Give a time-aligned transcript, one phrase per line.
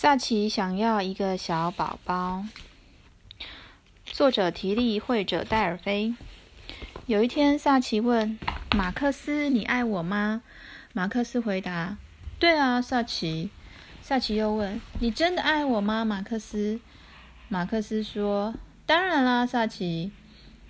[0.00, 2.44] 萨奇想要一个小宝宝。
[4.04, 6.14] 作者提利，绘者戴尔菲。
[7.06, 8.38] 有一天，萨奇问
[8.76, 10.42] 马克思：“你爱我吗？”
[10.94, 11.96] 马克思回答
[12.38, 13.50] ：“对啊，萨奇。”
[14.00, 16.78] 萨奇又问：“你真的爱我吗？”马克思。
[17.48, 18.54] 马克思说
[18.86, 20.12] ：“当然啦，萨奇。”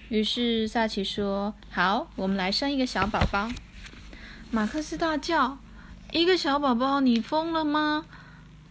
[0.08, 3.50] 于是萨奇说：“好，我们来生一个小宝宝。”
[4.50, 5.58] 马克思大叫
[6.12, 7.00] ：“一个小宝宝？
[7.00, 8.06] 你疯了吗？”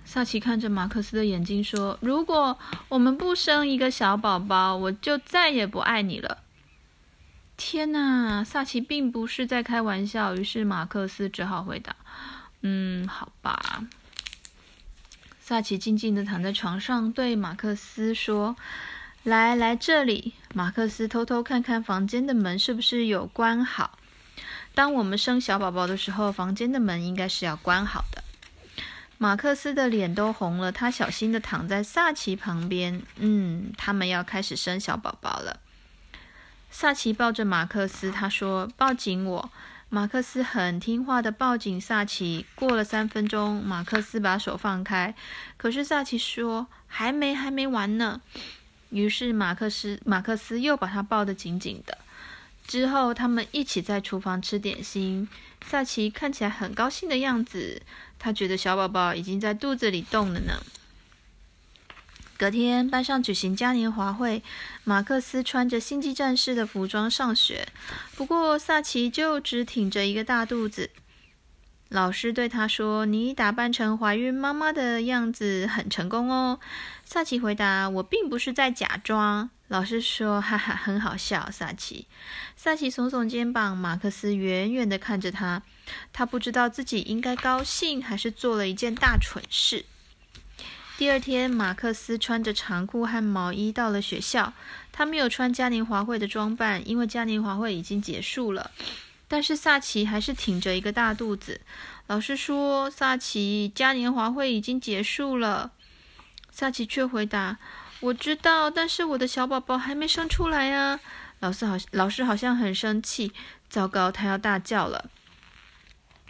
[0.09, 6.37] 萨奇看着马克思的眼睛说：“如果我们不生一个小宝宝，我就再也不爱你了。”
[7.57, 8.41] 天哪！
[8.41, 10.33] 萨奇并不是在开玩笑。
[10.33, 11.93] 于是马克思只好回答
[12.63, 13.83] ：“嗯，好吧。”
[15.41, 18.55] 萨奇静静的躺在床上，对马克思说
[19.23, 23.99] ：“来，来这里。”马克思偷偷看看房间的门是不是有关好。
[24.73, 28.23] 当我们生小宝宝的时候，房间的门应该是要关好的。
[29.17, 33.01] 马克思的脸都红了，他小心地躺在萨奇旁边。
[33.15, 35.59] 嗯，他们要开始生小宝宝了。
[36.69, 39.51] 萨奇抱着马克思，他说：“抱紧我。”
[39.89, 42.45] 马克思很听话地抱紧萨奇。
[42.55, 45.15] 过了三分钟，马克思把手放开，
[45.55, 48.21] 可是萨奇说：“还没，还没完呢。”
[48.91, 51.97] 于是马克思马克思又把他抱得紧紧的。
[52.67, 55.29] 之后，他们一起在厨房吃点心。
[55.65, 57.81] 萨奇看起来很高兴的样子，
[58.19, 60.63] 他觉得小宝宝已经在肚子里动了呢。
[62.37, 64.43] 隔天，班上举行嘉年华会，
[64.83, 67.67] 马克思穿着星际战士的服装上学，
[68.15, 70.91] 不过萨奇就只挺着一个大肚子。
[71.89, 76.59] 老师对他说：“你打扮成怀孕妈妈的样子很成功哦。”
[77.05, 82.07] 萨奇回答：“我并不是在假装。”老师说：“哈哈，很好笑。”萨奇，
[82.57, 83.77] 萨奇耸耸肩膀。
[83.77, 85.63] 马克思远远地看着他，
[86.11, 89.85] 他不知道自己应该高兴还是做了一件大蠢事。
[90.97, 94.53] 第二天，马克思穿着长裤和毛衣到了学校。
[94.91, 98.71] 他没有穿嘉年华会的装扮，因为嘉年华会已经结束了。
[99.27, 101.61] 但是萨奇还是挺着一个大肚子。
[102.07, 105.71] 老师说：“萨奇，嘉年华会已经结束了。”
[106.49, 107.57] 萨奇却回答
[107.99, 110.99] ：“我知道，但是我的小宝宝还没生出来呀。”
[111.39, 113.33] 老师好，老师好像很生气。
[113.69, 115.09] 糟糕，他要大叫了。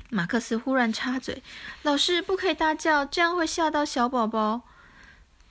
[0.09, 1.44] 马克思忽然插嘴
[1.84, 4.62] ：“老师不可以大叫，这样会吓到小宝宝。”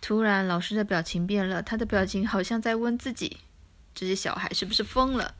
[0.02, 3.38] 突然，老师的表情变了，他的表情好像在问自己
[3.94, 5.34] ：“这些小孩是不是疯了？”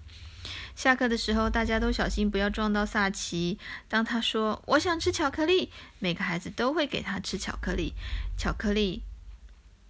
[0.76, 3.58] 下课的时候，大家都小心不要撞到萨奇。
[3.88, 7.94] 当他说“我想吃巧克力”，每个孩子都会给他吃巧克力。
[8.36, 9.02] 巧克力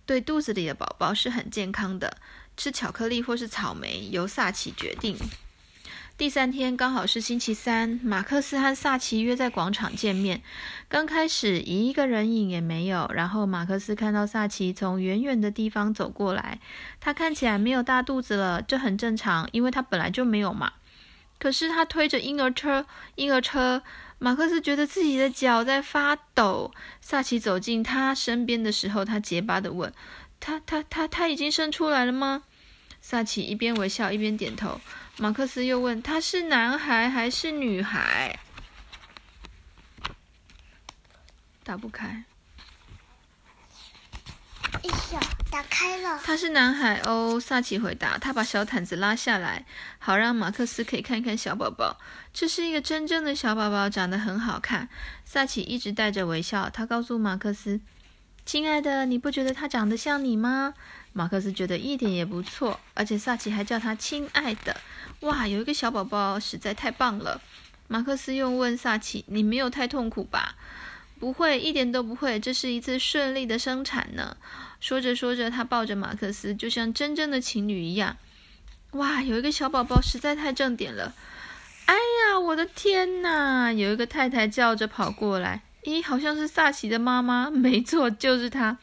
[0.06, 2.18] 对肚子里的宝宝是很健康的。
[2.56, 5.18] 吃巧克力或是草莓由萨奇决定。
[6.18, 10.40] 第三天刚好是星期三，马克思和萨奇约在广场见面。
[10.88, 16.58] 刚开始一个人影也没有，然后马克思看到萨奇从远远的地方走过来，
[17.00, 20.72] 他看起来没有大肚子了，这很正常，因为他本来就没有嘛。
[21.38, 23.82] 可是他推着婴儿车，婴儿车，
[24.18, 26.72] 马克思觉得自己的脚在发抖。
[27.02, 29.92] 萨奇走进他身边的时候，他结巴的问
[30.40, 32.44] ：“他他他他已经生出来了吗？”
[33.02, 34.80] 萨奇一边微笑一边点头。
[35.18, 38.38] 马克思又问：“他是男孩还是女孩？”
[41.64, 42.24] 打不开。
[44.72, 46.20] 哎呀，打开了。
[46.22, 48.18] 他是男孩哦，萨奇回答。
[48.18, 49.64] 他把小毯子拉下来，
[49.98, 51.98] 好让马克思可以看看小宝宝。
[52.34, 54.90] 这是一个真正的小宝宝，长得很好看。
[55.24, 56.68] 萨奇一直带着微笑。
[56.68, 57.80] 他告诉马克思
[58.46, 60.72] ：“亲爱的，你不觉得他长得像你吗？”
[61.12, 64.76] 马克思觉得一点也不错，而且萨奇还叫他亲爱的。
[65.20, 67.40] 哇，有一个小宝宝实在太棒了。
[67.88, 70.54] 马克思又问萨奇：“你没有太痛苦吧
[71.18, 72.38] ？”“不会，一点都不会。
[72.38, 74.36] 这是一次顺利的生产呢。”
[74.78, 78.16] 说着说着，他抱着马克思，就像真正的情侣一样。
[78.92, 81.14] 哇，有一个小宝宝实在太正点了。
[81.86, 83.72] 哎呀，我的天哪！
[83.72, 85.62] 有一个太太叫着跑过来。
[85.86, 87.50] 咦，好像是萨奇的妈妈。
[87.50, 88.76] 没错，就是她。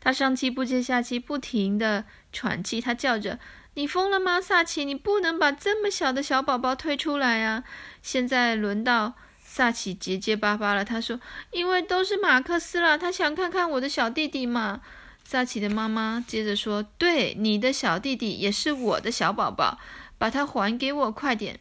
[0.00, 2.80] 他上气不接下气，不停的喘气。
[2.80, 3.38] 他叫着
[3.74, 4.84] ：“你疯了吗，萨奇？
[4.84, 7.62] 你不能把这么小的小宝宝推出来啊！”
[8.02, 10.84] 现在轮到萨奇结结巴巴了。
[10.84, 11.20] 他说
[11.52, 14.80] ：“因为都是马克思了，他想看看我的小弟弟嘛。”
[15.24, 19.78] 萨奇的妈妈接着说：“对，你的小弟弟也是我的小宝宝，
[20.18, 21.60] 把他还给我，快点！”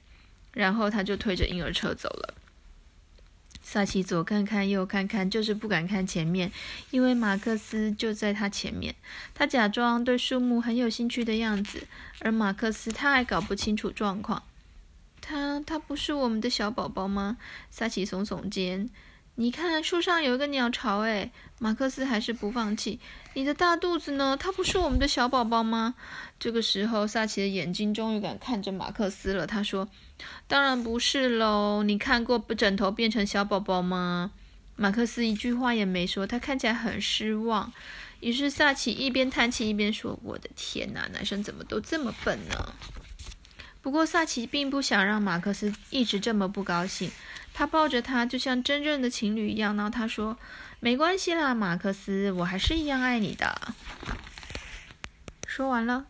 [0.54, 2.34] 然后他就推着婴儿车走了。
[3.72, 6.52] 萨奇左看看右看看，就是不敢看前面，
[6.90, 8.94] 因为马克思就在他前面。
[9.34, 11.88] 他假装对树木很有兴趣的样子，
[12.20, 14.44] 而马克思他还搞不清楚状况。
[15.22, 17.38] 他他不是我们的小宝宝吗？
[17.70, 18.90] 萨奇耸耸肩。
[19.36, 23.00] 你看树上有一个鸟巢，哎，马克思还是不放弃。
[23.34, 24.36] 你的大肚子呢？
[24.38, 25.96] 它不是我们的小宝宝吗？
[26.38, 29.48] 这个时候，萨奇的眼睛终于敢看着马克思了。
[29.48, 29.88] 他说
[30.48, 31.82] ：“当然不是喽！
[31.84, 34.32] 你看过不枕头变成小宝宝吗？”
[34.76, 37.72] 马克思一句话也没说，他看起来很失望。
[38.20, 42.74] 于是萨奇一边叹气一边说：“我的天哪，男生怎么都这么笨呢？”
[43.82, 47.12] 不过萨奇并不想让马克思一直这么不高兴。
[47.54, 49.76] 他抱着他，就像真正的情侣一样。
[49.76, 50.38] 然后他说
[50.80, 53.74] ：“没关系啦，马克思，我还是一样爱你的。”
[55.46, 56.06] 说完了。